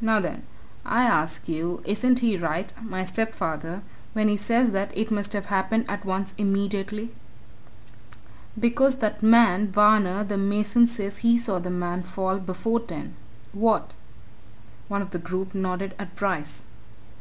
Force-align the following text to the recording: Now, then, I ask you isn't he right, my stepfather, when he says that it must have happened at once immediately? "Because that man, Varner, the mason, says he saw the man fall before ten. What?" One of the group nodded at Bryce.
Now, 0.00 0.18
then, 0.18 0.42
I 0.84 1.04
ask 1.04 1.48
you 1.48 1.80
isn't 1.84 2.18
he 2.18 2.36
right, 2.36 2.74
my 2.82 3.04
stepfather, 3.04 3.82
when 4.14 4.26
he 4.26 4.36
says 4.36 4.72
that 4.72 4.90
it 4.98 5.12
must 5.12 5.32
have 5.32 5.46
happened 5.46 5.84
at 5.88 6.04
once 6.04 6.34
immediately? 6.36 7.14
"Because 8.58 8.96
that 8.96 9.22
man, 9.22 9.70
Varner, 9.70 10.24
the 10.24 10.38
mason, 10.38 10.88
says 10.88 11.18
he 11.18 11.38
saw 11.38 11.60
the 11.60 11.70
man 11.70 12.02
fall 12.02 12.38
before 12.38 12.80
ten. 12.80 13.14
What?" 13.52 13.94
One 14.88 15.02
of 15.02 15.12
the 15.12 15.20
group 15.20 15.54
nodded 15.54 15.94
at 16.00 16.16
Bryce. 16.16 16.64